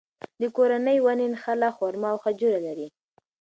[0.41, 2.87] د کورنۍ ونې نخله، خورما او خجوره لري.